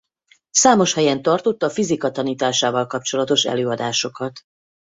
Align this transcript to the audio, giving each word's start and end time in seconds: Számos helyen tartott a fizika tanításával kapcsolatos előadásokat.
Számos 0.49 0.93
helyen 0.93 1.21
tartott 1.21 1.63
a 1.63 1.69
fizika 1.69 2.11
tanításával 2.11 2.87
kapcsolatos 2.87 3.43
előadásokat. 3.43 4.41